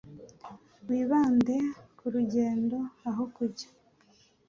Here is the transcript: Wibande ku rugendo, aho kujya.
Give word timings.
Wibande 0.87 1.57
ku 1.97 2.05
rugendo, 2.13 2.77
aho 3.09 3.23
kujya. 3.35 3.69